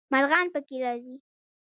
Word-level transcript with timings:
مرغان 0.11 0.45
پکې 0.53 0.77
راځي. 0.83 1.15